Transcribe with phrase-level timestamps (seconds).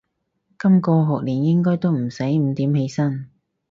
[0.57, 3.29] 今個學年應該都唔使五點起身